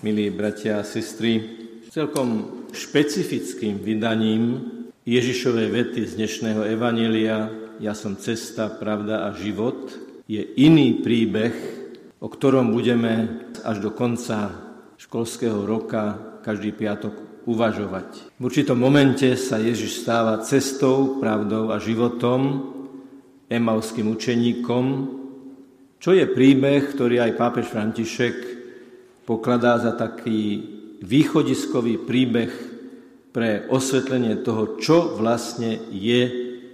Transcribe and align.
milí 0.00 0.32
bratia 0.32 0.80
a 0.80 0.84
sestry, 0.84 1.44
celkom 1.92 2.64
špecifickým 2.72 3.84
vydaním 3.84 4.64
Ježišovej 5.04 5.68
vety 5.68 6.00
z 6.08 6.12
dnešného 6.16 6.64
Evanelia 6.64 7.52
Ja 7.84 7.92
som 7.92 8.16
cesta, 8.16 8.72
pravda 8.72 9.28
a 9.28 9.36
život 9.36 9.92
je 10.24 10.40
iný 10.56 11.04
príbeh, 11.04 11.52
o 12.16 12.32
ktorom 12.32 12.72
budeme 12.72 13.44
až 13.60 13.84
do 13.84 13.92
konca 13.92 14.56
školského 14.96 15.68
roka 15.68 16.16
každý 16.40 16.72
piatok 16.72 17.44
uvažovať. 17.44 18.40
V 18.40 18.42
určitom 18.48 18.80
momente 18.80 19.36
sa 19.36 19.60
Ježiš 19.60 20.00
stáva 20.00 20.40
cestou, 20.40 21.20
pravdou 21.20 21.72
a 21.72 21.76
životom, 21.76 22.72
emauským 23.52 24.08
učeníkom, 24.08 24.84
čo 26.00 26.16
je 26.16 26.24
príbeh, 26.24 26.88
ktorý 26.88 27.20
aj 27.20 27.36
pápež 27.36 27.68
František 27.68 28.49
pokladá 29.30 29.78
za 29.78 29.94
taký 29.94 30.58
východiskový 31.06 32.02
príbeh 32.02 32.50
pre 33.30 33.70
osvetlenie 33.70 34.42
toho, 34.42 34.74
čo 34.82 35.14
vlastne 35.14 35.78
je 35.94 36.22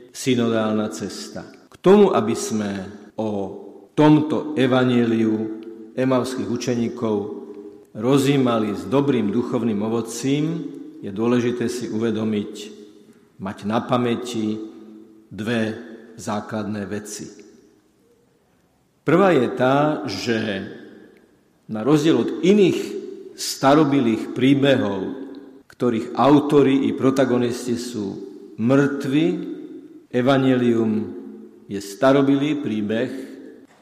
synodálna 0.09 0.89
cesta. 0.89 1.45
K 1.69 1.77
tomu, 1.77 2.17
aby 2.17 2.33
sme 2.33 2.73
o 3.21 3.31
tomto 3.93 4.57
evaníliu 4.57 5.61
emavských 5.93 6.49
učeníkov 6.49 7.17
rozímali 7.93 8.73
s 8.73 8.89
dobrým 8.89 9.29
duchovným 9.29 9.85
ovocím, 9.85 10.45
je 11.05 11.13
dôležité 11.13 11.69
si 11.69 11.93
uvedomiť, 11.93 12.73
mať 13.37 13.69
na 13.69 13.85
pamäti 13.85 14.57
dve 15.29 15.77
základné 16.17 16.89
veci. 16.89 17.29
Prvá 19.05 19.37
je 19.37 19.49
tá, 19.53 20.09
že 20.09 20.37
na 21.67 21.83
rozdiel 21.83 22.17
od 22.23 22.31
iných 22.47 22.79
starobilých 23.35 24.33
príbehov, 24.33 25.27
ktorých 25.67 26.17
autory 26.17 26.89
i 26.89 26.97
protagonisti 26.97 27.77
sú 27.77 28.07
mŕtvi, 28.57 29.57
Evangelium 30.07 31.13
je 31.69 31.77
starobilý 31.83 32.63
príbeh, 32.63 33.11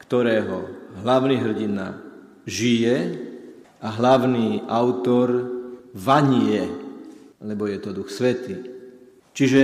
ktorého 0.02 0.66
hlavný 1.04 1.36
hrdina 1.38 2.00
žije 2.48 2.96
a 3.78 3.88
hlavný 3.92 4.64
autor 4.66 5.52
vanie, 5.94 6.66
lebo 7.44 7.68
je 7.68 7.78
to 7.78 7.94
Duch 7.94 8.10
Svety. 8.10 8.56
Čiže 9.36 9.62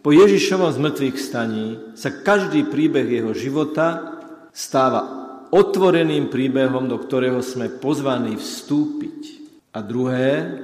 po 0.00 0.14
Ježišovom 0.14 0.70
zmrtvých 0.70 1.16
staní 1.18 1.98
sa 1.98 2.14
každý 2.14 2.70
príbeh 2.70 3.10
jeho 3.10 3.34
života 3.34 4.16
stáva 4.54 5.25
otvoreným 5.52 6.30
príbehom, 6.32 6.90
do 6.90 6.98
ktorého 6.98 7.42
sme 7.42 7.70
pozvaní 7.70 8.38
vstúpiť. 8.38 9.20
A 9.76 9.84
druhé, 9.84 10.56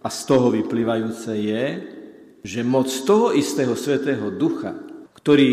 a 0.00 0.08
z 0.08 0.20
toho 0.24 0.48
vyplývajúce 0.54 1.32
je, 1.34 1.64
že 2.46 2.62
moc 2.62 2.86
toho 2.86 3.34
istého 3.34 3.74
Svetého 3.74 4.30
Ducha, 4.30 4.78
ktorý 5.18 5.50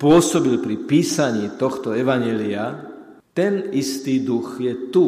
pôsobil 0.00 0.58
pri 0.58 0.76
písaní 0.84 1.54
tohto 1.54 1.94
Evanelia, 1.94 2.90
ten 3.30 3.70
istý 3.70 4.18
duch 4.18 4.58
je 4.58 4.90
tu, 4.90 5.06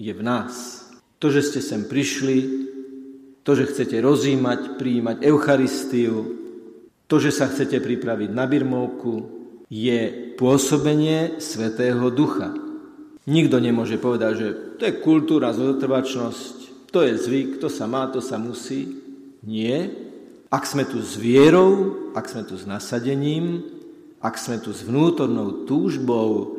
je 0.00 0.12
v 0.14 0.22
nás. 0.24 0.86
To, 1.20 1.28
že 1.28 1.44
ste 1.44 1.60
sem 1.60 1.84
prišli, 1.84 2.38
to, 3.44 3.52
že 3.52 3.68
chcete 3.68 4.00
rozímať, 4.00 4.80
prijímať 4.80 5.16
Eucharistiu, 5.20 6.38
to, 7.10 7.16
že 7.20 7.34
sa 7.34 7.50
chcete 7.50 7.76
pripraviť 7.82 8.30
na 8.32 8.48
birmovku, 8.48 9.14
je 9.68 10.29
pôsobenie 10.40 11.36
Svetého 11.36 12.08
Ducha. 12.08 12.56
Nikto 13.28 13.60
nemôže 13.60 14.00
povedať, 14.00 14.32
že 14.32 14.48
to 14.80 14.82
je 14.88 15.00
kultúra, 15.04 15.52
zotrvačnosť, 15.52 16.88
to 16.88 17.04
je 17.04 17.12
zvyk, 17.20 17.60
to 17.60 17.68
sa 17.68 17.84
má, 17.84 18.08
to 18.08 18.24
sa 18.24 18.40
musí. 18.40 18.88
Nie. 19.44 19.92
Ak 20.48 20.64
sme 20.64 20.88
tu 20.88 21.04
s 21.04 21.20
vierou, 21.20 21.94
ak 22.16 22.26
sme 22.26 22.42
tu 22.48 22.56
s 22.56 22.64
nasadením, 22.64 23.68
ak 24.24 24.40
sme 24.40 24.56
tu 24.58 24.72
s 24.72 24.80
vnútornou 24.80 25.68
túžbou 25.68 26.56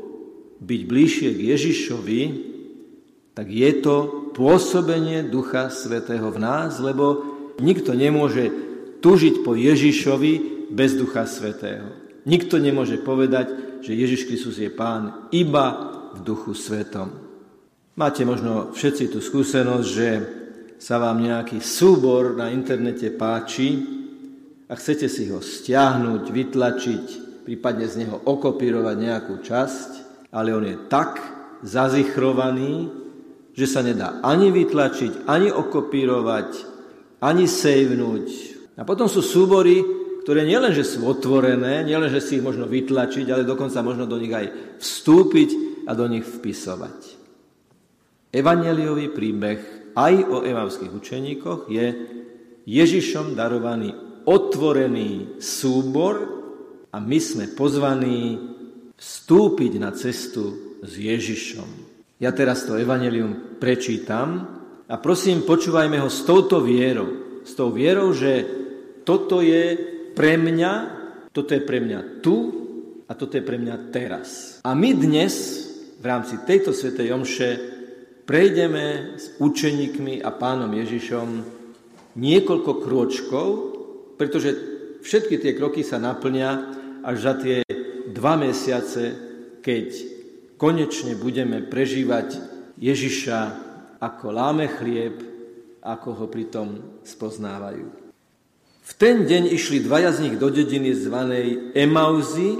byť 0.62 0.82
bližšie 0.86 1.30
k 1.34 1.40
Ježišovi, 1.58 2.22
tak 3.34 3.50
je 3.50 3.72
to 3.82 3.96
pôsobenie 4.38 5.26
Ducha 5.26 5.74
Svetého 5.74 6.30
v 6.30 6.38
nás, 6.38 6.78
lebo 6.78 7.26
nikto 7.58 7.98
nemôže 7.98 8.54
túžiť 9.02 9.42
po 9.42 9.58
Ježišovi 9.58 10.70
bez 10.70 10.94
Ducha 10.94 11.26
Svetého. 11.26 12.01
Nikto 12.26 12.62
nemôže 12.62 13.02
povedať, 13.02 13.82
že 13.82 13.98
Ježiš 13.98 14.30
Kristus 14.30 14.62
je 14.62 14.70
pán 14.70 15.30
iba 15.34 15.68
v 16.14 16.20
duchu 16.22 16.54
svetom. 16.54 17.10
Máte 17.98 18.22
možno 18.24 18.72
všetci 18.72 19.10
tú 19.10 19.20
skúsenosť, 19.20 19.88
že 19.90 20.10
sa 20.82 20.98
vám 20.98 21.22
nejaký 21.22 21.62
súbor 21.62 22.38
na 22.38 22.50
internete 22.50 23.14
páči 23.14 23.78
a 24.70 24.74
chcete 24.74 25.06
si 25.10 25.30
ho 25.30 25.42
stiahnuť, 25.42 26.24
vytlačiť, 26.30 27.06
prípadne 27.46 27.86
z 27.86 28.06
neho 28.06 28.18
okopírovať 28.22 28.96
nejakú 28.98 29.36
časť, 29.42 29.90
ale 30.34 30.54
on 30.54 30.66
je 30.66 30.78
tak 30.90 31.22
zazichrovaný, 31.62 32.90
že 33.52 33.68
sa 33.68 33.86
nedá 33.86 34.24
ani 34.24 34.50
vytlačiť, 34.50 35.28
ani 35.28 35.52
okopírovať, 35.52 36.50
ani 37.22 37.46
sejvnúť. 37.46 38.28
A 38.80 38.88
potom 38.88 39.06
sú 39.06 39.22
súbory, 39.22 40.01
ktoré 40.22 40.46
nielen, 40.46 40.70
sú 40.78 41.02
otvorené, 41.10 41.82
nielen, 41.82 42.10
že 42.14 42.22
si 42.22 42.38
ich 42.38 42.46
možno 42.46 42.70
vytlačiť, 42.70 43.26
ale 43.34 43.48
dokonca 43.48 43.82
možno 43.82 44.06
do 44.06 44.22
nich 44.22 44.32
aj 44.32 44.78
vstúpiť 44.78 45.50
a 45.90 45.98
do 45.98 46.06
nich 46.06 46.22
vpisovať. 46.22 47.20
Evangeliový 48.32 49.12
príbeh 49.12 49.60
aj 49.98 50.14
o 50.30 50.38
evavských 50.46 50.94
učeníkoch 50.94 51.68
je 51.68 51.86
Ježišom 52.64 53.36
darovaný 53.36 53.92
otvorený 54.24 55.42
súbor 55.42 56.16
a 56.94 56.98
my 57.02 57.20
sme 57.20 57.52
pozvaní 57.52 58.38
vstúpiť 58.96 59.72
na 59.82 59.90
cestu 59.92 60.78
s 60.86 60.92
Ježišom. 60.96 61.70
Ja 62.22 62.30
teraz 62.30 62.70
to 62.70 62.78
evanelium 62.78 63.58
prečítam 63.58 64.46
a 64.86 64.96
prosím, 65.02 65.42
počúvajme 65.42 65.98
ho 65.98 66.08
s 66.08 66.22
touto 66.22 66.62
vierou. 66.62 67.42
S 67.42 67.58
tou 67.58 67.74
vierou, 67.74 68.14
že 68.14 68.46
toto 69.02 69.42
je 69.42 69.91
pre 70.16 70.36
mňa, 70.40 70.72
toto 71.32 71.56
je 71.56 71.62
pre 71.64 71.80
mňa 71.80 72.24
tu 72.24 72.36
a 73.08 73.12
toto 73.16 73.36
je 73.36 73.44
pre 73.44 73.60
mňa 73.60 73.92
teraz. 73.92 74.60
A 74.64 74.76
my 74.76 74.96
dnes 74.96 75.34
v 76.02 76.06
rámci 76.06 76.40
tejto 76.48 76.72
svetej 76.76 77.14
omše 77.14 77.50
prejdeme 78.26 79.18
s 79.20 79.36
učeníkmi 79.38 80.24
a 80.24 80.32
pánom 80.32 80.72
Ježišom 80.72 81.28
niekoľko 82.16 82.72
krôčkov, 82.84 83.48
pretože 84.16 84.52
všetky 85.04 85.40
tie 85.40 85.52
kroky 85.56 85.82
sa 85.84 86.00
naplňa 86.00 86.50
až 87.04 87.18
za 87.18 87.34
tie 87.40 87.58
dva 88.12 88.36
mesiace, 88.38 89.16
keď 89.64 89.88
konečne 90.60 91.18
budeme 91.18 91.64
prežívať 91.66 92.38
Ježiša 92.78 93.40
ako 94.02 94.26
láme 94.34 94.66
chlieb, 94.70 95.22
ako 95.82 96.10
ho 96.22 96.26
pritom 96.30 97.02
spoznávajú. 97.02 98.11
V 98.82 98.92
ten 98.98 99.30
deň 99.30 99.54
išli 99.54 99.86
dvaja 99.86 100.10
z 100.10 100.26
nich 100.26 100.36
do 100.42 100.50
dediny 100.50 100.98
zvanej 100.98 101.78
Emauzy, 101.78 102.58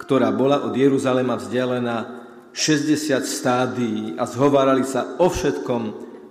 ktorá 0.00 0.32
bola 0.32 0.64
od 0.64 0.72
Jeruzalema 0.72 1.36
vzdialená 1.36 2.24
60 2.56 3.24
stádií 3.24 4.16
a 4.16 4.24
zhovárali 4.28 4.84
sa 4.84 5.16
o 5.20 5.28
všetkom, 5.28 5.82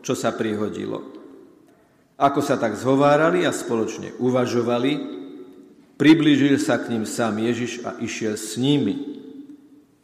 čo 0.02 0.14
sa 0.18 0.34
prihodilo. 0.34 1.06
Ako 2.22 2.42
sa 2.42 2.58
tak 2.58 2.78
zhovárali 2.78 3.46
a 3.46 3.54
spoločne 3.54 4.14
uvažovali, 4.22 4.94
priblížil 5.98 6.62
sa 6.62 6.78
k 6.78 6.94
ním 6.94 7.06
sám 7.10 7.42
Ježiš 7.42 7.82
a 7.82 7.98
išiel 7.98 8.38
s 8.38 8.58
nimi. 8.58 9.22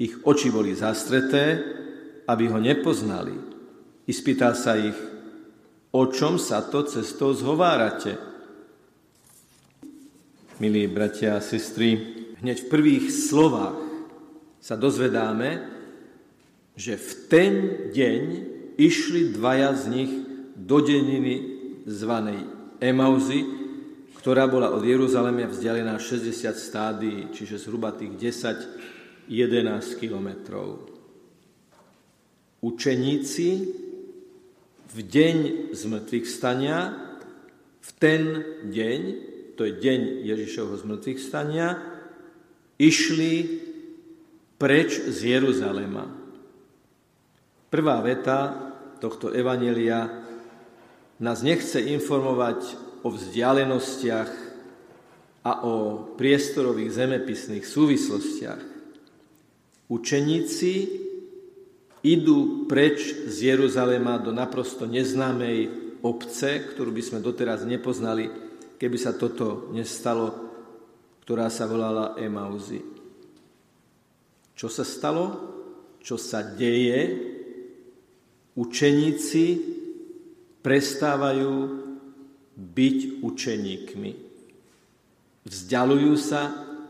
Ich 0.02 0.14
oči 0.26 0.50
boli 0.50 0.74
zastreté, 0.74 1.62
aby 2.26 2.50
ho 2.50 2.58
nepoznali. 2.58 3.34
Ispýtal 4.10 4.58
sa 4.58 4.78
ich, 4.78 4.98
o 5.94 6.04
čom 6.10 6.42
sa 6.42 6.66
to 6.66 6.86
cestou 6.86 7.34
zhovárate? 7.34 8.18
Milí 10.58 10.90
bratia 10.90 11.38
a 11.38 11.42
sestry, 11.42 12.02
hneď 12.42 12.66
v 12.66 12.72
prvých 12.72 13.06
slovách 13.14 13.78
sa 14.58 14.74
dozvedáme, 14.74 15.62
že 16.74 16.98
v 16.98 17.10
ten 17.30 17.54
deň 17.94 18.24
išli 18.78 19.34
dvaja 19.38 19.78
z 19.78 19.84
nich 19.94 20.12
do 20.58 20.82
deniny 20.82 21.36
zvanej 21.86 22.42
Emauzy, 22.82 23.46
ktorá 24.18 24.50
bola 24.50 24.74
od 24.74 24.82
Jeruzaleme 24.82 25.46
vzdialená 25.46 25.98
60 26.02 26.34
stádií, 26.58 27.30
čiže 27.34 27.62
zhruba 27.62 27.94
tých 27.94 28.18
10-11 29.30 30.02
kilometrov. 30.02 30.90
Učeníci 32.66 33.50
v 34.90 34.98
deň 35.06 35.38
zmrtvých 35.78 36.26
stania, 36.26 36.98
v 37.78 37.90
ten 38.02 38.22
deň 38.74 39.02
to 39.58 39.66
je 39.66 39.74
deň 39.74 40.22
Ježišovho 40.22 40.78
zmrtvých 40.78 41.18
stania, 41.18 41.82
išli 42.78 43.66
preč 44.62 45.02
z 45.10 45.38
Jeruzalema. 45.38 46.06
Prvá 47.74 47.98
veta 48.06 48.54
tohto 49.02 49.34
evanelia 49.34 50.24
nás 51.18 51.42
nechce 51.42 51.82
informovať 51.82 52.78
o 53.02 53.10
vzdialenostiach 53.10 54.32
a 55.42 55.52
o 55.66 56.06
priestorových 56.16 56.94
zemepisných 56.94 57.66
súvislostiach. 57.66 58.62
Učeníci 59.90 60.74
idú 62.06 62.70
preč 62.70 63.26
z 63.26 63.58
Jeruzalema 63.58 64.22
do 64.22 64.30
naprosto 64.30 64.86
neznámej 64.86 65.72
obce, 66.06 66.62
ktorú 66.62 66.94
by 66.94 67.02
sme 67.02 67.20
doteraz 67.26 67.66
nepoznali, 67.66 68.47
keby 68.78 68.98
sa 68.98 69.18
toto 69.18 69.74
nestalo, 69.74 70.34
ktorá 71.26 71.50
sa 71.52 71.68
volala 71.68 72.16
Emauzy. 72.16 72.80
Čo 74.58 74.72
sa 74.72 74.88
stalo? 74.88 75.26
Čo 76.02 76.16
sa 76.16 76.42
deje? 76.42 77.14
Učeníci 78.58 79.46
prestávajú 80.66 81.54
byť 82.58 83.22
učeníkmi. 83.22 84.12
Vzdialujú 85.46 86.14
sa 86.18 86.42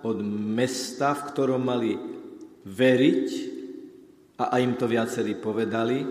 od 0.06 0.24
mesta, 0.24 1.12
v 1.12 1.22
ktorom 1.34 1.62
mali 1.66 1.92
veriť, 2.63 3.30
a 4.38 4.54
aj 4.54 4.62
im 4.62 4.74
to 4.78 4.86
viacerí 4.86 5.34
povedali, 5.34 6.06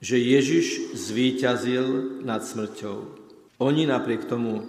že 0.00 0.16
Ježiš 0.16 0.96
zvíťazil 0.96 2.20
nad 2.24 2.40
smrťou. 2.40 3.19
Oni 3.60 3.84
napriek 3.84 4.24
tomu 4.24 4.64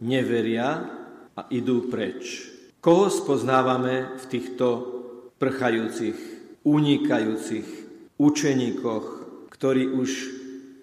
neveria 0.00 0.88
a 1.36 1.42
idú 1.52 1.92
preč. 1.92 2.48
Koho 2.80 3.12
spoznávame 3.12 4.16
v 4.16 4.24
týchto 4.26 4.66
prchajúcich, 5.36 6.16
unikajúcich 6.64 7.68
učeníkoch, 8.16 9.06
ktorí 9.52 9.84
už 9.92 10.10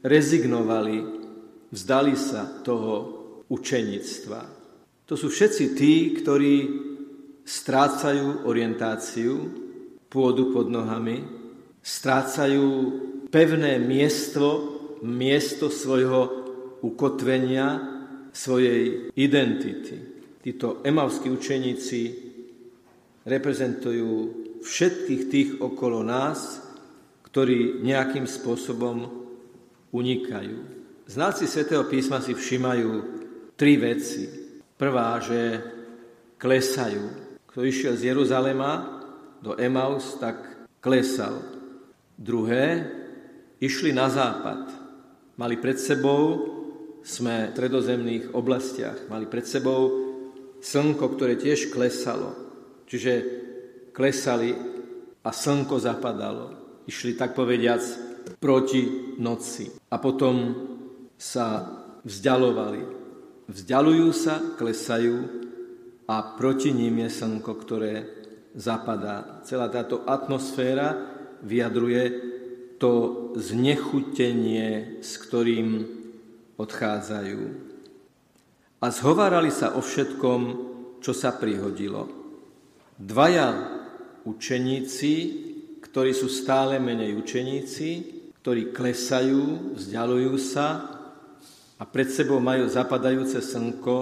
rezignovali, 0.05 1.03
vzdali 1.73 2.15
sa 2.15 2.45
toho 2.61 2.93
učenictva. 3.49 4.41
To 5.09 5.17
sú 5.17 5.33
všetci 5.33 5.63
tí, 5.73 5.93
ktorí 6.21 6.55
strácajú 7.41 8.45
orientáciu, 8.45 9.49
pôdu 10.05 10.53
pod 10.53 10.69
nohami, 10.69 11.25
strácajú 11.81 12.67
pevné 13.33 13.81
miesto, 13.81 14.77
miesto 15.01 15.73
svojho 15.73 16.38
ukotvenia, 16.81 17.99
svojej 18.29 19.11
identity. 19.17 19.97
Títo 20.39 20.79
emavskí 20.85 21.27
učeníci 21.27 22.01
reprezentujú 23.25 24.11
všetkých 24.63 25.21
tých 25.27 25.49
okolo 25.59 26.05
nás, 26.05 26.63
ktorí 27.25 27.83
nejakým 27.85 28.25
spôsobom 28.25 29.05
unikajú. 29.91 30.57
Znáci 31.09 31.49
svätého 31.49 31.85
písma 31.89 32.21
si 32.21 32.37
všímajú 32.37 32.89
tri 33.57 33.75
veci. 33.81 34.29
Prvá, 34.79 35.17
že 35.19 35.59
klesajú. 36.39 37.03
Kto 37.49 37.65
išiel 37.65 37.97
z 37.97 38.13
Jeruzalema 38.13 39.01
do 39.41 39.57
Emaus, 39.57 40.15
tak 40.21 40.69
klesal. 40.79 41.41
Druhé, 42.15 42.87
išli 43.59 43.91
na 43.91 44.07
západ. 44.07 44.69
Mali 45.35 45.55
pred 45.59 45.79
sebou, 45.79 46.58
sme 47.03 47.49
v 47.49 47.53
stredozemných 47.55 48.25
oblastiach, 48.35 49.07
mali 49.07 49.25
pred 49.25 49.47
sebou 49.47 49.89
slnko, 50.59 51.05
ktoré 51.15 51.39
tiež 51.39 51.71
klesalo. 51.71 52.35
Čiže 52.89 53.13
klesali 53.95 54.55
a 55.23 55.29
slnko 55.29 55.75
zapadalo 55.79 56.59
išli 56.89 57.13
tak 57.13 57.37
povediac 57.37 57.85
proti 58.41 59.13
noci. 59.21 59.69
A 59.93 60.01
potom 60.01 60.57
sa 61.13 61.69
vzdialovali. 62.01 62.81
Vzdialujú 63.45 64.09
sa, 64.09 64.41
klesajú 64.57 65.17
a 66.09 66.33
proti 66.33 66.73
ním 66.73 67.05
je 67.05 67.09
slnko, 67.21 67.53
ktoré 67.61 67.93
zapadá. 68.57 69.45
Celá 69.45 69.69
táto 69.69 70.01
atmosféra 70.09 70.97
vyjadruje 71.45 72.03
to 72.81 72.93
znechutenie, 73.37 75.01
s 75.05 75.21
ktorým 75.21 75.98
odchádzajú. 76.59 77.41
A 78.83 78.87
zhovárali 78.91 79.49
sa 79.49 79.73
o 79.75 79.81
všetkom, 79.81 80.41
čo 80.99 81.15
sa 81.15 81.31
prihodilo. 81.31 82.11
Dvaja 82.99 83.79
učeníci 84.27 85.47
ktorí 85.89 86.11
sú 86.13 86.29
stále 86.29 86.77
menej 86.77 87.17
učeníci, 87.17 87.89
ktorí 88.39 88.75
klesajú, 88.75 89.73
vzdialujú 89.79 90.35
sa 90.37 90.85
a 91.79 91.83
pred 91.87 92.11
sebou 92.11 92.37
majú 92.43 92.67
zapadajúce 92.67 93.39
slnko, 93.39 93.97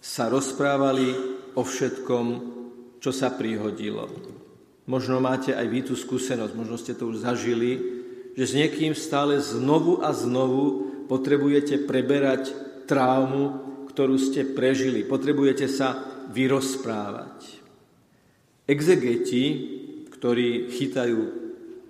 sa 0.00 0.32
rozprávali 0.32 1.12
o 1.52 1.62
všetkom, 1.62 2.26
čo 2.98 3.10
sa 3.12 3.28
prihodilo. 3.30 4.08
Možno 4.88 5.20
máte 5.20 5.52
aj 5.52 5.66
vy 5.68 5.80
tú 5.84 5.94
skúsenosť, 5.94 6.56
možno 6.56 6.74
ste 6.80 6.96
to 6.96 7.12
už 7.12 7.22
zažili, 7.22 8.00
že 8.32 8.44
s 8.48 8.56
niekým 8.56 8.96
stále 8.96 9.36
znovu 9.38 10.00
a 10.00 10.10
znovu 10.16 10.79
potrebujete 11.10 11.82
preberať 11.82 12.54
traumu, 12.86 13.66
ktorú 13.90 14.14
ste 14.14 14.46
prežili. 14.46 15.02
Potrebujete 15.02 15.66
sa 15.66 15.98
vyrozprávať. 16.30 17.58
Exegeti 18.70 19.44
ktorí 20.20 20.68
chytajú 20.68 21.18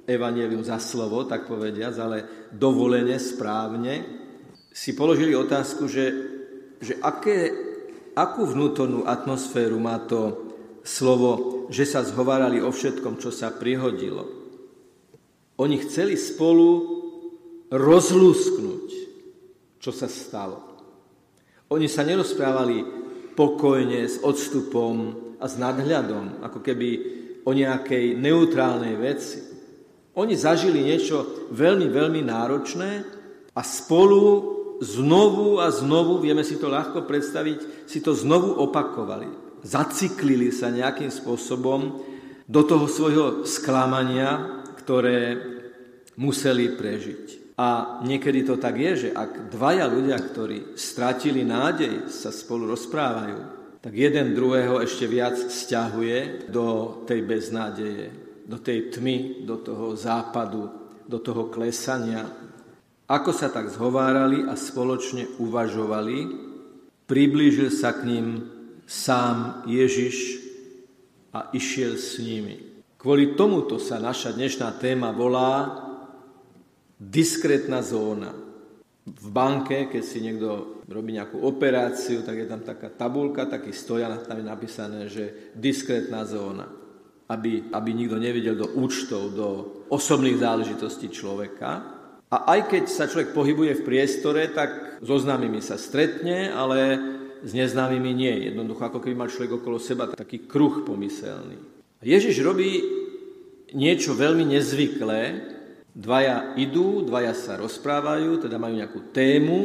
evanelium 0.07 0.63
za 0.63 0.79
slovo, 0.79 1.27
tak 1.27 1.51
povediac, 1.51 1.99
ale 1.99 2.19
dovolene, 2.55 3.19
správne, 3.19 4.07
si 4.71 4.95
položili 4.95 5.35
otázku, 5.35 5.91
že, 5.91 6.07
že 6.79 6.95
aké, 7.03 7.51
akú 8.15 8.47
vnútornú 8.47 9.03
atmosféru 9.03 9.83
má 9.83 9.99
to 10.07 10.47
slovo, 10.87 11.67
že 11.75 11.83
sa 11.91 12.07
zhovárali 12.07 12.63
o 12.63 12.71
všetkom, 12.71 13.19
čo 13.19 13.35
sa 13.35 13.51
prihodilo. 13.51 14.31
Oni 15.59 15.83
chceli 15.83 16.15
spolu 16.15 17.03
rozlúsknuť, 17.75 18.87
čo 19.81 19.91
sa 19.91 20.07
stalo. 20.07 20.61
Oni 21.73 21.89
sa 21.89 22.05
nerozprávali 22.05 22.85
pokojne, 23.33 24.05
s 24.05 24.21
odstupom 24.21 25.17
a 25.41 25.49
s 25.49 25.57
nadhľadom, 25.57 26.45
ako 26.45 26.61
keby 26.61 26.89
o 27.49 27.51
nejakej 27.57 28.21
neutrálnej 28.21 28.95
veci. 29.01 29.41
Oni 30.21 30.37
zažili 30.37 30.85
niečo 30.85 31.49
veľmi, 31.49 31.89
veľmi 31.89 32.21
náročné 32.21 32.91
a 33.57 33.61
spolu 33.65 34.23
znovu 34.85 35.61
a 35.61 35.73
znovu, 35.73 36.21
vieme 36.21 36.45
si 36.45 36.61
to 36.61 36.69
ľahko 36.69 37.09
predstaviť, 37.09 37.89
si 37.89 38.05
to 38.05 38.13
znovu 38.13 38.61
opakovali. 38.61 39.29
Zaciklili 39.65 40.53
sa 40.53 40.73
nejakým 40.73 41.09
spôsobom 41.09 42.01
do 42.45 42.63
toho 42.65 42.89
svojho 42.89 43.27
sklamania, 43.49 44.65
ktoré 44.81 45.39
museli 46.17 46.75
prežiť. 46.75 47.50
A 47.61 48.01
niekedy 48.09 48.41
to 48.49 48.57
tak 48.57 48.81
je, 48.81 48.93
že 48.97 49.11
ak 49.13 49.53
dvaja 49.53 49.85
ľudia, 49.85 50.17
ktorí 50.17 50.81
stratili 50.81 51.45
nádej, 51.45 52.09
sa 52.09 52.33
spolu 52.33 52.73
rozprávajú, 52.73 53.37
tak 53.85 53.93
jeden 53.93 54.33
druhého 54.33 54.81
ešte 54.81 55.05
viac 55.05 55.37
stiahuje 55.37 56.49
do 56.49 57.01
tej 57.05 57.21
beznádeje, 57.21 58.09
do 58.49 58.57
tej 58.57 58.89
tmy, 58.97 59.45
do 59.45 59.61
toho 59.61 59.93
západu, 59.93 60.73
do 61.05 61.21
toho 61.21 61.53
klesania. 61.53 62.25
Ako 63.05 63.29
sa 63.37 63.53
tak 63.53 63.69
zhovárali 63.69 64.49
a 64.49 64.57
spoločne 64.57 65.29
uvažovali, 65.37 66.17
priblížil 67.05 67.69
sa 67.69 67.93
k 67.93 68.09
ním 68.09 68.27
sám 68.89 69.69
Ježiš 69.69 70.49
a 71.37 71.53
išiel 71.53 72.01
s 72.01 72.17
nimi. 72.25 72.57
Kvôli 72.97 73.37
tomuto 73.37 73.77
sa 73.77 74.01
naša 74.01 74.33
dnešná 74.33 74.81
téma 74.81 75.13
volá 75.13 75.90
diskrétna 77.01 77.81
zóna 77.81 78.37
v 79.09 79.29
banke, 79.33 79.89
keď 79.89 80.03
si 80.05 80.21
niekto 80.21 80.85
robí 80.87 81.17
nejakú 81.17 81.41
operáciu, 81.41 82.21
tak 82.21 82.37
je 82.37 82.47
tam 82.47 82.61
taká 82.61 82.93
tabulka, 82.93 83.49
taký 83.49 83.73
stojan, 83.73 84.21
tam 84.29 84.39
je 84.39 84.47
napísané, 84.47 85.01
že 85.09 85.57
diskrétna 85.57 86.23
zóna, 86.29 86.69
aby, 87.33 87.73
aby 87.73 87.91
nikto 87.97 88.21
nevidel 88.21 88.55
do 88.55 88.69
účtov, 88.77 89.33
do 89.33 89.49
osobných 89.89 90.39
záležitostí 90.39 91.09
človeka. 91.09 91.99
A 92.31 92.37
aj 92.55 92.61
keď 92.71 92.85
sa 92.87 93.11
človek 93.11 93.35
pohybuje 93.35 93.81
v 93.81 93.87
priestore, 93.87 94.47
tak 94.53 95.03
so 95.03 95.19
známymi 95.19 95.59
sa 95.59 95.81
stretne, 95.81 96.53
ale 96.53 96.79
s 97.43 97.51
neznámymi 97.57 98.13
nie. 98.15 98.53
Jednoducho, 98.53 98.87
ako 98.87 99.01
keby 99.03 99.17
mal 99.17 99.33
človek 99.33 99.59
okolo 99.59 99.81
seba 99.81 100.13
taký 100.13 100.45
kruh 100.47 100.85
pomyselný. 100.85 101.59
Ježiš 102.05 102.39
robí 102.45 102.85
niečo 103.75 104.15
veľmi 104.15 104.55
nezvyklé, 104.55 105.21
Dvaja 105.91 106.55
idú, 106.55 107.03
dvaja 107.03 107.35
sa 107.35 107.59
rozprávajú, 107.59 108.47
teda 108.47 108.57
majú 108.57 108.79
nejakú 108.79 109.01
tému. 109.11 109.59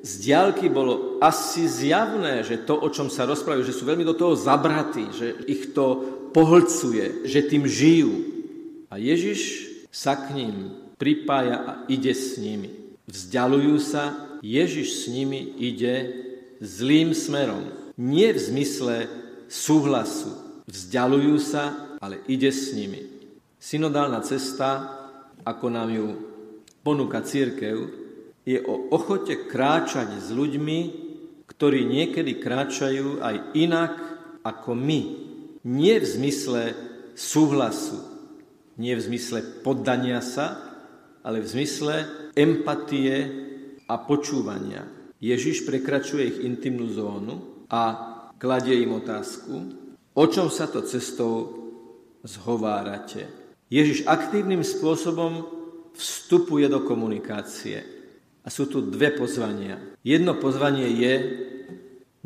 Z 0.00 0.12
diálky 0.26 0.66
bolo 0.72 1.20
asi 1.22 1.68
zjavné, 1.68 2.42
že 2.42 2.64
to, 2.64 2.74
o 2.74 2.88
čom 2.88 3.12
sa 3.12 3.28
rozprávajú, 3.28 3.62
že 3.62 3.76
sú 3.76 3.84
veľmi 3.84 4.02
do 4.02 4.16
toho 4.16 4.34
zabratí, 4.34 5.06
že 5.12 5.44
ich 5.46 5.76
to 5.76 6.02
pohlcuje, 6.34 7.28
že 7.28 7.46
tým 7.46 7.68
žijú. 7.68 8.12
A 8.90 8.98
Ježiš 8.98 9.70
sa 9.94 10.18
k 10.18 10.34
ním 10.34 10.54
pripája 10.98 11.56
a 11.62 11.72
ide 11.86 12.10
s 12.10 12.40
nimi. 12.40 12.96
Vzdialujú 13.06 13.76
sa, 13.78 14.14
Ježiš 14.40 15.04
s 15.04 15.12
nimi 15.12 15.54
ide 15.60 16.10
zlým 16.60 17.14
smerom. 17.16 17.68
Nie 17.96 18.32
v 18.32 18.40
zmysle 18.40 18.96
súhlasu. 19.48 20.62
Vzdialujú 20.68 21.36
sa, 21.42 21.96
ale 22.00 22.22
ide 22.30 22.48
s 22.48 22.72
nimi. 22.72 23.04
Synodálna 23.60 24.24
cesta, 24.24 24.99
ako 25.44 25.66
nám 25.72 25.88
ju 25.92 26.06
ponúka 26.80 27.20
církev, 27.24 27.76
je 28.44 28.58
o 28.60 28.88
ochote 28.90 29.46
kráčať 29.46 30.16
s 30.16 30.32
ľuďmi, 30.32 30.78
ktorí 31.46 31.84
niekedy 31.84 32.40
kráčajú 32.40 33.20
aj 33.20 33.36
inak 33.52 33.92
ako 34.40 34.72
my. 34.72 35.00
Nie 35.68 36.00
v 36.00 36.06
zmysle 36.08 36.62
súhlasu, 37.12 38.00
nie 38.80 38.96
v 38.96 39.04
zmysle 39.04 39.60
poddania 39.60 40.24
sa, 40.24 40.56
ale 41.20 41.44
v 41.44 41.50
zmysle 41.52 41.94
empatie 42.32 43.16
a 43.84 44.00
počúvania. 44.00 44.88
Ježiš 45.20 45.68
prekračuje 45.68 46.24
ich 46.32 46.38
intimnú 46.40 46.88
zónu 46.88 47.68
a 47.68 47.82
kladie 48.40 48.80
im 48.80 48.96
otázku, 48.96 49.54
o 50.16 50.24
čom 50.32 50.48
sa 50.48 50.64
to 50.64 50.80
cestou 50.80 51.60
zhovárate. 52.24 53.39
Ježiš 53.70 54.02
aktívnym 54.02 54.66
spôsobom 54.66 55.46
vstupuje 55.94 56.66
do 56.66 56.82
komunikácie. 56.82 57.86
A 58.42 58.50
sú 58.50 58.66
tu 58.66 58.82
dve 58.82 59.14
pozvania. 59.14 59.78
Jedno 60.02 60.34
pozvanie 60.34 60.90
je 60.98 61.12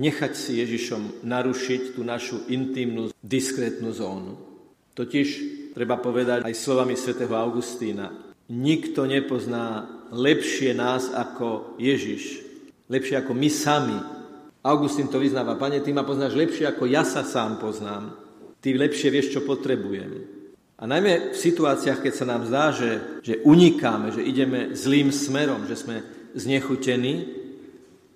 nechať 0.00 0.32
si 0.32 0.64
Ježišom 0.64 1.20
narušiť 1.20 1.94
tú 1.94 2.00
našu 2.00 2.48
intimnú, 2.48 3.12
diskrétnu 3.20 3.92
zónu. 3.92 4.40
Totiž 4.96 5.28
treba 5.76 6.00
povedať 6.00 6.48
aj 6.48 6.54
slovami 6.54 6.96
svätého 6.96 7.36
Augustína. 7.36 8.14
Nikto 8.48 9.04
nepozná 9.04 9.84
lepšie 10.16 10.72
nás 10.72 11.12
ako 11.12 11.76
Ježiš. 11.76 12.40
Lepšie 12.88 13.20
ako 13.20 13.32
my 13.36 13.50
sami. 13.52 13.98
Augustín 14.64 15.12
to 15.12 15.20
vyznáva. 15.20 15.60
Pane, 15.60 15.84
ty 15.84 15.92
ma 15.92 16.08
poznáš 16.08 16.32
lepšie 16.38 16.72
ako 16.72 16.88
ja 16.88 17.04
sa 17.04 17.20
sám 17.20 17.60
poznám. 17.60 18.16
Ty 18.64 18.80
lepšie 18.80 19.12
vieš, 19.12 19.36
čo 19.36 19.40
potrebujem. 19.44 20.33
A 20.84 20.86
najmä 20.86 21.32
v 21.32 21.38
situáciách, 21.48 22.04
keď 22.04 22.12
sa 22.12 22.28
nám 22.28 22.44
zdá, 22.44 22.68
že, 22.68 23.24
že 23.24 23.40
unikáme, 23.40 24.12
že 24.12 24.20
ideme 24.20 24.76
zlým 24.76 25.08
smerom, 25.08 25.64
že 25.64 25.80
sme 25.80 26.04
znechutení, 26.36 27.24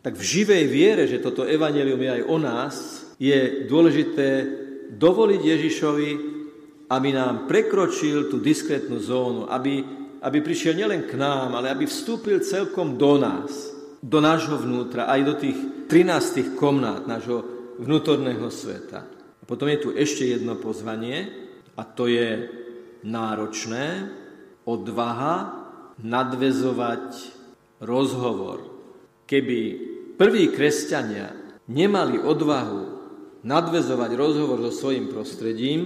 tak 0.05 0.13
v 0.13 0.29
živej 0.29 0.65
viere, 0.69 1.09
že 1.09 1.25
toto 1.25 1.49
evanelium 1.49 1.97
je 1.97 2.11
aj 2.21 2.23
o 2.29 2.37
nás, 2.37 2.75
je 3.17 3.65
dôležité 3.65 4.29
dovoliť 5.01 5.41
Ježišovi, 5.41 6.11
aby 6.93 7.09
nám 7.09 7.49
prekročil 7.49 8.29
tú 8.29 8.37
diskrétnu 8.37 9.01
zónu, 9.01 9.49
aby, 9.49 9.81
aby 10.21 10.39
prišiel 10.45 10.77
nielen 10.77 11.09
k 11.09 11.17
nám, 11.17 11.57
ale 11.57 11.73
aby 11.73 11.89
vstúpil 11.89 12.45
celkom 12.45 13.01
do 13.01 13.17
nás, 13.17 13.73
do 14.05 14.21
nášho 14.21 14.61
vnútra, 14.61 15.09
aj 15.09 15.21
do 15.25 15.35
tých 15.41 15.57
13 15.89 16.53
komnát 16.53 17.09
nášho 17.09 17.49
vnútorného 17.81 18.53
sveta. 18.53 19.09
A 19.41 19.45
potom 19.49 19.73
je 19.73 19.81
tu 19.81 19.89
ešte 19.97 20.29
jedno 20.29 20.53
pozvanie, 20.61 21.48
a 21.79 21.83
to 21.87 22.11
je 22.11 22.51
náročné, 23.07 24.11
odvaha 24.67 25.55
nadvezovať 26.03 27.07
rozhovor. 27.79 28.67
Keby 29.31 29.59
prví 30.19 30.51
kresťania 30.51 31.31
nemali 31.71 32.19
odvahu 32.19 32.99
nadvezovať 33.47 34.11
rozhovor 34.19 34.59
so 34.67 34.73
svojím 34.75 35.07
prostredím, 35.07 35.81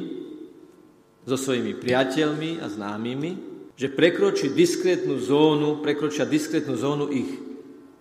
so 1.28 1.36
svojimi 1.36 1.76
priateľmi 1.78 2.64
a 2.64 2.66
známymi, 2.66 3.32
že 3.76 3.92
prekročí 3.92 4.50
diskrétnu 4.50 5.20
zónu, 5.20 5.84
prekročia 5.84 6.26
diskrétnu 6.26 6.74
zónu 6.74 7.12
ich 7.12 7.30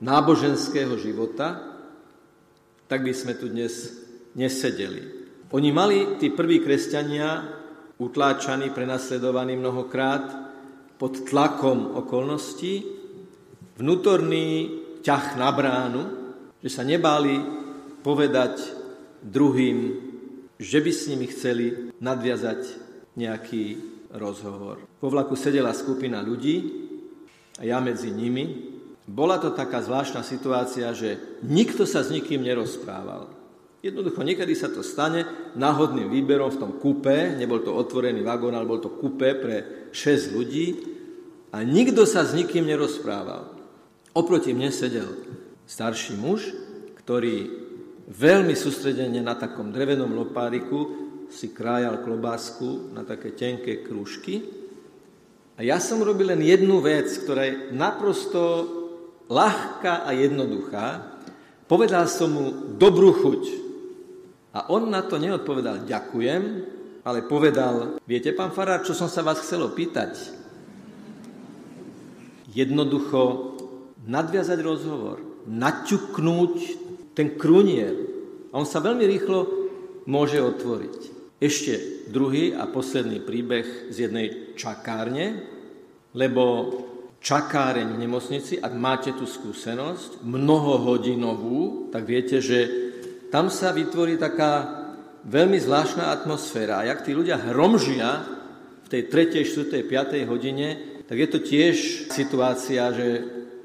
náboženského 0.02 0.98
života, 0.98 1.62
tak 2.90 3.06
by 3.06 3.14
sme 3.14 3.38
tu 3.38 3.48
dnes 3.52 3.72
nesedeli. 4.34 5.22
Oni 5.52 5.70
mali, 5.70 6.18
tí 6.18 6.32
prví 6.32 6.64
kresťania, 6.64 7.61
utláčaní, 8.01 8.74
prenasledovaní 8.74 9.53
mnohokrát, 9.53 10.50
pod 10.98 11.25
tlakom 11.25 11.98
okolností, 11.98 12.86
vnútorný 13.77 14.70
ťah 15.01 15.38
na 15.38 15.50
bránu, 15.50 16.03
že 16.62 16.70
sa 16.70 16.86
nebáli 16.86 17.41
povedať 18.05 18.62
druhým, 19.22 19.98
že 20.62 20.77
by 20.77 20.91
s 20.93 21.10
nimi 21.10 21.25
chceli 21.29 21.89
nadviazať 21.98 22.62
nejaký 23.17 23.63
rozhovor. 24.13 24.86
Po 25.01 25.10
vlaku 25.10 25.34
sedela 25.34 25.74
skupina 25.74 26.22
ľudí 26.22 26.62
a 27.58 27.65
ja 27.65 27.81
medzi 27.81 28.13
nimi. 28.13 28.77
Bola 29.10 29.41
to 29.41 29.58
taká 29.58 29.81
zvláštna 29.81 30.22
situácia, 30.22 30.93
že 30.93 31.41
nikto 31.41 31.89
sa 31.89 32.05
s 32.05 32.13
nikým 32.13 32.46
nerozprával. 32.46 33.41
Jednoducho, 33.82 34.22
niekedy 34.22 34.54
sa 34.54 34.70
to 34.70 34.86
stane 34.86 35.26
náhodným 35.58 36.14
výberom 36.14 36.54
v 36.54 36.62
tom 36.62 36.72
kupe, 36.78 37.34
nebol 37.34 37.66
to 37.66 37.74
otvorený 37.74 38.22
vagón, 38.22 38.54
ale 38.54 38.70
bol 38.70 38.78
to 38.78 38.94
kupe 38.94 39.34
pre 39.42 39.90
6 39.90 40.38
ľudí 40.38 40.66
a 41.50 41.66
nikto 41.66 42.06
sa 42.06 42.22
s 42.22 42.38
nikým 42.38 42.70
nerozprával. 42.70 43.58
Oproti 44.14 44.54
mne 44.54 44.70
sedel 44.70 45.10
starší 45.66 46.14
muž, 46.14 46.54
ktorý 47.02 47.50
veľmi 48.06 48.54
sústredene 48.54 49.18
na 49.18 49.34
takom 49.34 49.74
drevenom 49.74 50.14
lopáriku 50.14 51.02
si 51.32 51.50
krájal 51.50 52.04
klobásku 52.04 52.92
na 52.94 53.02
také 53.02 53.34
tenké 53.34 53.82
krúžky. 53.82 54.46
A 55.58 55.64
ja 55.64 55.82
som 55.82 56.04
robil 56.04 56.30
len 56.30 56.44
jednu 56.44 56.84
vec, 56.84 57.08
ktorá 57.08 57.50
je 57.50 57.74
naprosto 57.74 58.42
ľahká 59.32 60.06
a 60.06 60.12
jednoduchá. 60.14 61.18
Povedal 61.72 62.06
som 62.12 62.30
mu 62.30 62.46
dobrú 62.76 63.16
chuť. 63.16 63.61
A 64.51 64.67
on 64.67 64.91
na 64.91 65.00
to 65.08 65.15
neodpovedal 65.15 65.88
ďakujem, 65.88 66.43
ale 67.08 67.25
povedal, 67.25 68.03
viete, 68.03 68.36
pán 68.36 68.51
Farár, 68.51 68.84
čo 68.84 68.91
som 68.91 69.08
sa 69.08 69.24
vás 69.24 69.39
chcel 69.39 69.63
opýtať? 69.63 70.38
Jednoducho 72.51 73.55
nadviazať 74.05 74.60
rozhovor, 74.60 75.24
naťuknúť 75.48 76.55
ten 77.15 77.39
krunier. 77.39 77.96
A 78.51 78.60
on 78.60 78.67
sa 78.67 78.84
veľmi 78.84 79.08
rýchlo 79.08 79.39
môže 80.05 80.43
otvoriť. 80.43 81.00
Ešte 81.41 81.74
druhý 82.12 82.53
a 82.53 82.67
posledný 82.67 83.24
príbeh 83.24 83.89
z 83.89 84.12
jednej 84.12 84.53
čakárne, 84.60 85.48
lebo 86.12 86.75
čakáreň 87.24 87.98
v 87.98 88.01
nemocnici, 88.03 88.60
ak 88.60 88.74
máte 88.75 89.15
tú 89.15 89.25
skúsenosť, 89.25 90.22
mnohohodinovú, 90.27 91.89
tak 91.89 92.03
viete, 92.03 92.43
že 92.43 92.91
tam 93.32 93.48
sa 93.48 93.72
vytvorí 93.72 94.20
taká 94.20 94.84
veľmi 95.24 95.58
zvláštna 95.58 96.12
atmosféra. 96.12 96.84
A 96.84 96.88
jak 96.92 97.08
tí 97.08 97.16
ľudia 97.16 97.40
hromžia 97.40 98.28
v 98.84 98.88
tej 98.92 99.08
3., 99.08 99.48
4., 99.72 99.88
5. 99.88 100.28
hodine, 100.28 100.68
tak 101.08 101.18
je 101.18 101.28
to 101.32 101.40
tiež 101.40 101.76
situácia, 102.12 102.92
že 102.92 103.08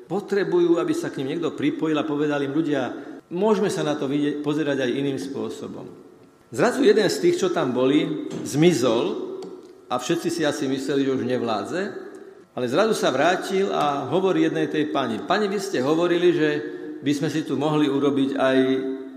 potrebujú, 0.07 0.79
aby 0.79 0.95
sa 0.95 1.11
k 1.11 1.21
ním 1.21 1.37
niekto 1.37 1.53
pripojil 1.59 1.99
a 1.99 2.07
povedal 2.07 2.39
im 2.47 2.55
ľudia, 2.55 2.95
môžeme 3.35 3.67
sa 3.67 3.83
na 3.83 3.99
to 3.99 4.07
vidieť, 4.07 4.41
pozerať 4.47 4.87
aj 4.87 4.91
iným 5.03 5.19
spôsobom. 5.19 5.87
Zrazu 6.55 6.87
jeden 6.87 7.11
z 7.11 7.21
tých, 7.27 7.43
čo 7.43 7.51
tam 7.51 7.75
boli, 7.75 8.31
zmizol 8.47 9.35
a 9.91 9.99
všetci 9.99 10.29
si 10.31 10.43
asi 10.47 10.71
mysleli, 10.71 11.03
že 11.03 11.15
už 11.19 11.27
nevládze, 11.27 11.83
ale 12.55 12.71
zrazu 12.71 12.95
sa 12.95 13.11
vrátil 13.11 13.75
a 13.75 14.07
hovorí 14.07 14.47
jednej 14.47 14.71
tej 14.71 14.95
pani. 14.95 15.19
Pani, 15.27 15.51
vy 15.51 15.59
ste 15.59 15.83
hovorili, 15.83 16.31
že 16.33 16.51
by 17.03 17.13
sme 17.13 17.29
si 17.29 17.43
tu 17.43 17.59
mohli 17.59 17.91
urobiť 17.91 18.31
aj 18.39 18.59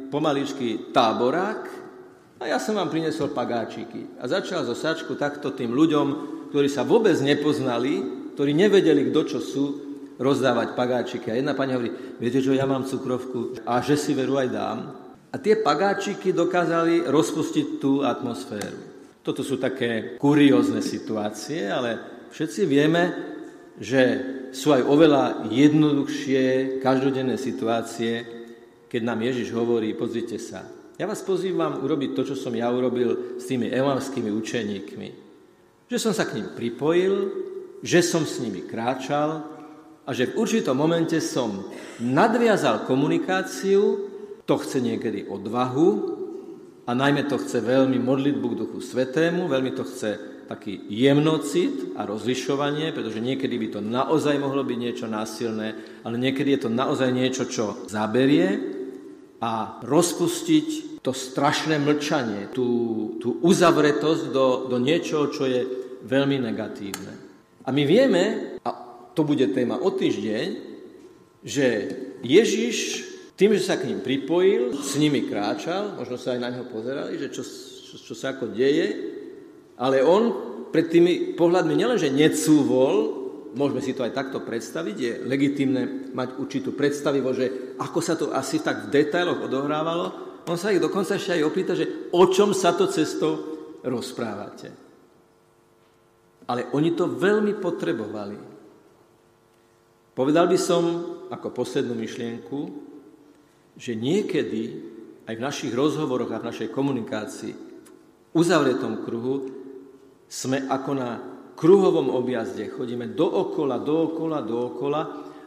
pomaličky 0.09 0.91
táborák 0.93 1.61
a 2.39 2.43
ja 2.49 2.57
som 2.57 2.75
vám 2.75 2.89
prinesol 2.89 3.31
pagáčiky. 3.31 4.19
A 4.19 4.25
začal 4.25 4.65
zo 4.65 4.73
sačku 4.73 5.15
takto 5.15 5.53
tým 5.53 5.71
ľuďom, 5.75 6.07
ktorí 6.49 6.67
sa 6.71 6.87
vôbec 6.87 7.15
nepoznali, 7.21 7.99
ktorí 8.33 8.51
nevedeli, 8.55 9.11
kto 9.11 9.21
čo 9.27 9.39
sú, 9.43 9.65
rozdávať 10.19 10.75
pagáčiky. 10.75 11.31
A 11.31 11.39
jedna 11.39 11.55
pani 11.55 11.75
hovorí, 11.75 11.91
viete 12.19 12.43
čo, 12.43 12.51
ja 12.51 12.67
mám 12.67 12.83
cukrovku 12.83 13.63
a 13.63 13.79
že 13.79 13.95
si 13.95 14.11
veru 14.11 14.35
aj 14.35 14.47
dám. 14.51 14.79
A 15.29 15.35
tie 15.37 15.59
pagáčiky 15.59 16.35
dokázali 16.35 17.07
rozpustiť 17.07 17.79
tú 17.79 18.01
atmosféru. 18.03 18.89
Toto 19.23 19.45
sú 19.45 19.61
také 19.61 20.15
kuriózne 20.17 20.81
situácie, 20.81 21.69
ale 21.69 21.99
všetci 22.33 22.61
vieme, 22.65 23.03
že 23.79 24.01
sú 24.51 24.73
aj 24.73 24.83
oveľa 24.83 25.23
jednoduchšie 25.51 26.43
každodenné 26.81 27.37
situácie, 27.37 28.38
keď 28.89 29.01
nám 29.05 29.21
Ježiš 29.21 29.53
hovorí, 29.53 29.93
pozrite 29.93 30.41
sa, 30.41 30.65
ja 30.99 31.07
vás 31.07 31.23
pozývam 31.23 31.79
urobiť 31.79 32.11
to, 32.11 32.21
čo 32.33 32.35
som 32.35 32.51
ja 32.51 32.67
urobil 32.67 33.39
s 33.39 33.47
tými 33.47 33.71
evanskými 33.71 34.27
učeníkmi. 34.35 35.09
Že 35.87 35.97
som 35.97 36.11
sa 36.11 36.27
k 36.27 36.35
ním 36.35 36.51
pripojil, 36.51 37.15
že 37.79 38.03
som 38.03 38.27
s 38.27 38.43
nimi 38.43 38.67
kráčal 38.67 39.47
a 40.03 40.09
že 40.11 40.27
v 40.27 40.43
určitom 40.43 40.75
momente 40.75 41.15
som 41.23 41.71
nadviazal 42.03 42.83
komunikáciu 42.83 44.11
to 44.43 44.55
chce 44.59 44.83
niekedy 44.83 45.23
odvahu 45.23 46.19
a 46.83 46.91
najmä 46.91 47.31
to 47.31 47.39
chce 47.39 47.63
veľmi 47.63 47.95
modlitbu 47.95 48.45
k 48.51 48.59
Duchu 48.65 48.79
Svetému, 48.83 49.47
veľmi 49.47 49.71
to 49.71 49.87
chce 49.87 50.43
taký 50.51 50.83
jemnocit 50.89 51.95
a 51.95 52.09
rozlišovanie, 52.09 52.91
pretože 52.91 53.21
niekedy 53.21 53.55
by 53.55 53.67
to 53.69 53.79
naozaj 53.79 54.35
mohlo 54.35 54.65
byť 54.65 54.77
niečo 54.81 55.05
násilné, 55.05 55.77
ale 56.03 56.15
niekedy 56.17 56.57
je 56.57 56.61
to 56.65 56.69
naozaj 56.73 57.07
niečo, 57.13 57.45
čo 57.47 57.85
zaberie 57.87 58.78
a 59.39 59.79
rozpustiť 59.83 60.99
to 60.99 61.15
strašné 61.15 61.79
mlčanie, 61.79 62.51
tú, 62.51 62.67
tú 63.23 63.39
uzavretosť 63.39 64.35
do, 64.35 64.67
do 64.67 64.77
niečoho, 64.77 65.31
čo 65.31 65.47
je 65.47 65.61
veľmi 66.03 66.43
negatívne. 66.43 67.13
A 67.63 67.69
my 67.71 67.83
vieme, 67.87 68.23
a 68.63 68.69
to 69.15 69.23
bude 69.23 69.47
téma 69.55 69.79
o 69.79 69.89
týždeň, 69.91 70.47
že 71.43 71.67
Ježiš 72.19 73.07
tým, 73.39 73.55
že 73.55 73.63
sa 73.63 73.79
k 73.79 73.87
ním 73.87 74.03
pripojil, 74.03 74.75
s 74.75 74.99
nimi 74.99 75.23
kráčal, 75.23 75.95
možno 75.95 76.19
sa 76.19 76.35
aj 76.35 76.43
na 76.43 76.51
neho 76.51 76.67
pozerali, 76.67 77.15
že 77.15 77.31
čo, 77.31 77.43
čo, 77.47 77.95
čo 78.11 78.13
sa 78.13 78.35
ako 78.35 78.51
deje, 78.51 79.15
ale 79.79 80.03
on 80.03 80.35
pred 80.75 80.91
tými 80.91 81.39
pohľadmi 81.39 81.71
nielenže 81.71 82.11
necúvol, 82.11 83.18
môžeme 83.53 83.81
si 83.81 83.97
to 83.97 84.05
aj 84.05 84.13
takto 84.13 84.41
predstaviť, 84.45 84.95
je 84.97 85.13
legitimné 85.25 86.11
mať 86.13 86.37
určitú 86.37 86.73
predstavivo, 86.77 87.33
že 87.33 87.75
ako 87.81 87.99
sa 88.01 88.13
to 88.17 88.29
asi 88.33 88.61
tak 88.61 88.87
v 88.87 88.91
detailoch 88.93 89.45
odohrávalo, 89.45 90.05
on 90.49 90.57
sa 90.57 90.73
ich 90.73 90.81
dokonca 90.81 91.13
ešte 91.13 91.37
aj 91.37 91.45
opýta, 91.45 91.73
že 91.77 92.09
o 92.09 92.23
čom 92.29 92.57
sa 92.57 92.73
to 92.73 92.89
cestou 92.89 93.37
rozprávate. 93.85 94.73
Ale 96.49 96.73
oni 96.73 96.97
to 96.97 97.05
veľmi 97.05 97.61
potrebovali. 97.61 98.37
Povedal 100.17 100.49
by 100.49 100.57
som 100.57 100.83
ako 101.29 101.53
poslednú 101.53 101.93
myšlienku, 101.93 102.59
že 103.77 103.93
niekedy 103.93 104.61
aj 105.29 105.37
v 105.37 105.45
našich 105.45 105.71
rozhovoroch 105.71 106.33
a 106.33 106.41
v 106.41 106.49
našej 106.49 106.69
komunikácii 106.73 107.53
v 107.53 107.69
uzavretom 108.33 109.05
kruhu 109.05 109.47
sme 110.25 110.65
ako 110.65 110.91
na 110.97 111.09
kruhovom 111.59 112.07
objazde. 112.15 112.71
Chodíme 112.71 113.11
dookola, 113.11 113.83
dookola, 113.83 114.39
dookola 114.39 115.01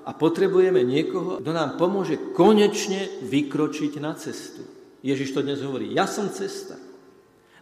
a 0.04 0.10
potrebujeme 0.12 0.84
niekoho, 0.84 1.40
kto 1.40 1.50
nám 1.56 1.80
pomôže 1.80 2.36
konečne 2.36 3.08
vykročiť 3.24 3.96
na 3.96 4.12
cestu. 4.12 4.60
Ježiš 5.00 5.32
to 5.32 5.40
dnes 5.40 5.64
hovorí, 5.64 5.88
ja 5.96 6.04
som 6.04 6.28
cesta. 6.28 6.76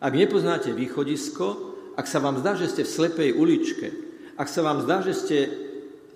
Ak 0.03 0.13
nepoznáte 0.19 0.75
východisko, 0.75 1.79
ak 1.95 2.11
sa 2.11 2.19
vám 2.19 2.43
zdá, 2.43 2.59
že 2.59 2.67
ste 2.67 2.83
v 2.83 2.91
slepej 2.91 3.31
uličke, 3.39 3.89
ak 4.35 4.49
sa 4.51 4.67
vám 4.67 4.83
zdá, 4.83 4.99
že 5.07 5.15
ste 5.15 5.39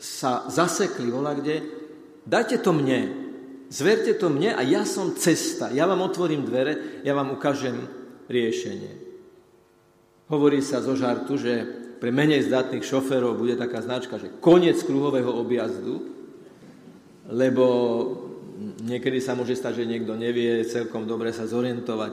sa 0.00 0.49
zasekli 0.50 1.14
vola 1.14 1.38
kde, 1.38 1.62
dajte 2.26 2.59
to 2.59 2.75
mne, 2.75 3.14
zverte 3.71 4.11
to 4.19 4.26
mne 4.33 4.59
a 4.59 4.62
ja 4.67 4.83
som 4.83 5.14
cesta. 5.14 5.71
Ja 5.71 5.87
vám 5.87 6.03
otvorím 6.03 6.49
dvere, 6.49 7.05
ja 7.07 7.14
vám 7.14 7.37
ukážem 7.37 7.85
riešenie. 8.26 9.07
Hovorí 10.33 10.64
sa 10.64 10.81
zo 10.81 10.97
žartu, 10.97 11.37
že 11.37 11.84
pre 12.04 12.12
menej 12.12 12.44
zdatných 12.52 12.84
šoférov 12.84 13.40
bude 13.40 13.56
taká 13.56 13.80
značka, 13.80 14.20
že 14.20 14.28
koniec 14.28 14.76
kruhového 14.84 15.32
objazdu, 15.40 16.04
lebo 17.32 17.64
niekedy 18.84 19.25
sa 19.25 19.32
môže 19.32 19.56
stať, 19.56 19.80
že 19.80 19.88
niekto 19.88 20.12
nevie 20.12 20.68
celkom 20.68 21.08
dobre 21.08 21.32
sa 21.32 21.49
zorientovať. 21.49 22.12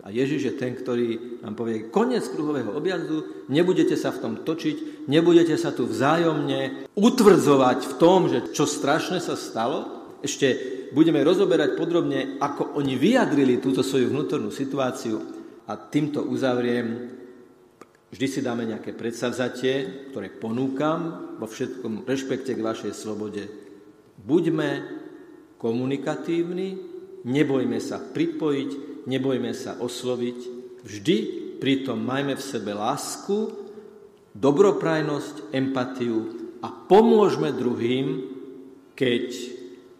A 0.00 0.08
Ježiš 0.08 0.40
je 0.48 0.54
ten, 0.56 0.72
ktorý 0.72 1.44
nám 1.44 1.60
povie, 1.60 1.92
koniec 1.92 2.24
kruhového 2.24 2.72
objazdu, 2.72 3.44
nebudete 3.52 4.00
sa 4.00 4.16
v 4.16 4.20
tom 4.24 4.34
točiť, 4.48 5.04
nebudete 5.12 5.60
sa 5.60 5.76
tu 5.76 5.84
vzájomne 5.84 6.88
utvrdzovať 6.96 7.78
v 7.84 7.94
tom, 8.00 8.32
že 8.32 8.48
čo 8.56 8.64
strašné 8.64 9.20
sa 9.20 9.36
stalo. 9.36 10.08
Ešte 10.24 10.56
budeme 10.96 11.20
rozoberať 11.20 11.76
podrobne, 11.76 12.40
ako 12.40 12.80
oni 12.80 12.96
vyjadrili 12.96 13.60
túto 13.60 13.84
svoju 13.84 14.08
vnútornú 14.08 14.48
situáciu 14.48 15.20
a 15.68 15.76
týmto 15.76 16.24
uzavriem 16.24 17.17
Vždy 18.08 18.26
si 18.26 18.40
dáme 18.40 18.64
nejaké 18.64 18.96
predsavzatie, 18.96 20.08
ktoré 20.12 20.32
ponúkam 20.32 21.36
vo 21.36 21.44
všetkom 21.44 22.08
rešpekte 22.08 22.56
k 22.56 22.64
vašej 22.64 22.92
slobode. 22.96 23.44
Buďme 24.16 24.70
komunikatívni, 25.60 26.80
nebojme 27.28 27.76
sa 27.76 28.00
pripojiť, 28.00 28.70
nebojme 29.04 29.52
sa 29.52 29.76
osloviť, 29.76 30.38
vždy 30.88 31.16
pritom 31.60 32.00
majme 32.00 32.32
v 32.38 32.42
sebe 32.42 32.72
lásku, 32.72 33.52
dobroprajnosť, 34.32 35.52
empatiu 35.52 36.32
a 36.64 36.72
pomôžme 36.72 37.52
druhým, 37.52 38.24
keď 38.96 39.26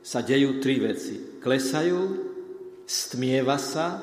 sa 0.01 0.25
dejú 0.25 0.64
tri 0.64 0.81
veci. 0.81 1.38
Klesajú, 1.44 2.01
stmieva 2.88 3.61
sa 3.61 4.01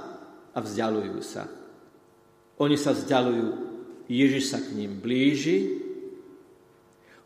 a 0.53 0.57
vzdialujú 0.61 1.19
sa. 1.25 1.49
Oni 2.61 2.77
sa 2.77 2.93
vzdialujú 2.93 3.64
Ježiš 4.05 4.53
sa 4.53 4.59
k 4.61 4.77
ním 4.77 5.01
blíži, 5.01 5.81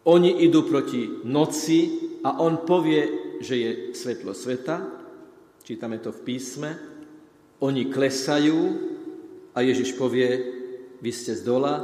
oni 0.08 0.42
idú 0.42 0.64
proti 0.64 1.06
noci 1.28 1.80
a 2.24 2.40
on 2.40 2.64
povie, 2.64 3.36
že 3.44 3.56
je 3.56 3.72
svetlo 3.92 4.32
sveta, 4.32 4.80
čítame 5.64 6.00
to 6.00 6.16
v 6.16 6.24
písme, 6.24 6.72
oni 7.60 7.92
klesajú 7.92 8.60
a 9.54 9.60
Ježiš 9.60 10.00
povie, 10.00 10.30
vy 11.04 11.12
ste 11.12 11.36
z 11.36 11.44
dola, 11.44 11.84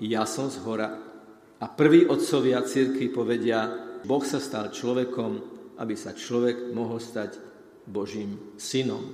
ja 0.00 0.24
som 0.24 0.48
z 0.48 0.56
hora. 0.64 0.96
A 1.60 1.64
prví 1.68 2.08
otcovia 2.08 2.64
círky 2.64 3.12
povedia, 3.12 3.68
Boh 4.08 4.24
sa 4.24 4.40
stal 4.40 4.72
človekom, 4.72 5.30
aby 5.76 5.92
sa 5.92 6.16
človek 6.16 6.72
mohol 6.72 6.96
stať 6.96 7.36
Božím 7.84 8.56
synom. 8.56 9.04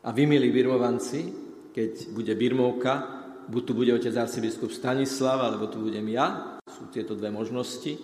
A 0.00 0.08
vy, 0.16 0.24
milí 0.24 0.48
birmovanci, 0.48 1.28
keď 1.76 2.16
bude 2.16 2.32
birmovka, 2.32 3.19
buď 3.50 3.62
tu 3.66 3.72
bude 3.74 3.90
otec 3.90 4.14
arcibiskup 4.14 4.70
Stanislav, 4.70 5.42
alebo 5.42 5.66
tu 5.66 5.82
budem 5.82 6.06
ja, 6.14 6.56
sú 6.70 6.86
tieto 6.94 7.18
dve 7.18 7.34
možnosti, 7.34 7.98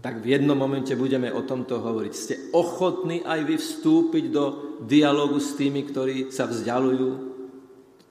tak 0.00 0.24
v 0.24 0.36
jednom 0.36 0.56
momente 0.56 0.96
budeme 0.96 1.30
o 1.30 1.46
tomto 1.46 1.78
hovoriť. 1.78 2.12
Ste 2.12 2.34
ochotní 2.56 3.22
aj 3.22 3.40
vy 3.46 3.56
vstúpiť 3.60 4.24
do 4.32 4.44
dialogu 4.82 5.38
s 5.38 5.54
tými, 5.54 5.86
ktorí 5.86 6.32
sa 6.32 6.48
vzdialujú, 6.48 7.08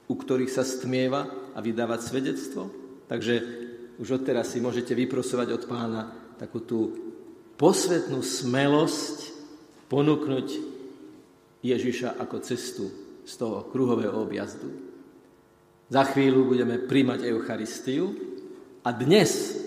u 0.09 0.15
ktorých 0.15 0.53
sa 0.53 0.63
stmieva 0.63 1.27
a 1.53 1.59
vydávať 1.59 1.99
svedectvo? 2.07 2.69
Takže 3.09 3.33
už 3.99 4.21
odteraz 4.21 4.53
si 4.53 4.63
môžete 4.63 4.93
vyprosovať 4.95 5.49
od 5.59 5.63
pána 5.65 6.01
takú 6.37 6.61
tú 6.63 6.79
posvetnú 7.59 8.23
smelosť 8.23 9.35
ponúknuť 9.91 10.47
Ježiša 11.65 12.15
ako 12.21 12.37
cestu 12.39 12.85
z 13.25 13.33
toho 13.35 13.67
kruhového 13.67 14.15
objazdu. 14.15 14.88
Za 15.89 16.05
chvíľu 16.05 16.45
budeme 16.45 16.77
príjmať 16.77 17.25
Eucharistiu 17.25 18.13
a 18.85 18.93
dnes, 18.93 19.57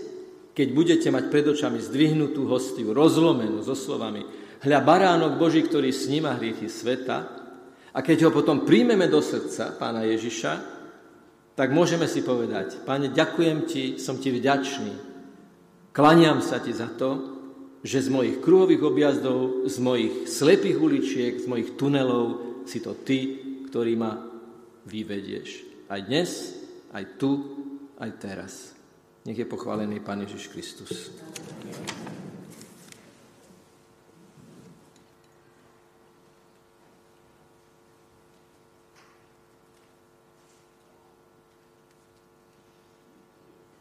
keď 0.55 0.69
budete 0.71 1.09
mať 1.11 1.35
pred 1.35 1.43
očami 1.51 1.83
zdvihnutú 1.83 2.47
hostiu, 2.47 2.95
rozlomenú 2.95 3.59
so 3.67 3.75
slovami 3.75 4.23
hľa 4.63 4.81
baránok 4.87 5.35
Boží, 5.35 5.67
ktorý 5.67 5.91
sníma 5.91 6.39
hriechy 6.39 6.71
sveta 6.71 7.27
a 7.91 7.99
keď 8.07 8.31
ho 8.31 8.31
potom 8.31 8.63
príjmeme 8.63 9.11
do 9.11 9.19
srdca, 9.19 9.75
pána 9.75 10.07
Ježiša, 10.07 10.53
tak 11.59 11.75
môžeme 11.75 12.07
si 12.07 12.23
povedať, 12.23 12.87
páne, 12.87 13.11
ďakujem 13.11 13.59
ti, 13.67 13.99
som 13.99 14.15
ti 14.23 14.31
vďačný, 14.31 14.95
klaniam 15.91 16.39
sa 16.39 16.63
ti 16.63 16.71
za 16.71 16.87
to, 16.87 17.35
že 17.83 18.07
z 18.07 18.15
mojich 18.15 18.39
kruhových 18.39 18.83
objazdov, 18.87 19.67
z 19.67 19.77
mojich 19.83 20.15
slepých 20.31 20.79
uličiek, 20.79 21.35
z 21.43 21.51
mojich 21.51 21.75
tunelov 21.75 22.63
si 22.63 22.79
to 22.79 22.95
ty, 22.95 23.43
ktorý 23.67 23.99
ma 23.99 24.23
vyvedieš. 24.87 25.72
Aj 25.93 26.01
dnes, 26.01 26.57
aj 26.97 27.21
tu, 27.21 27.37
aj 28.01 28.17
teraz. 28.17 28.73
Nech 29.29 29.37
je 29.37 29.45
pochválený 29.45 30.01
Pán 30.01 30.25
Ježiš 30.25 30.49
Kristus. 30.49 31.13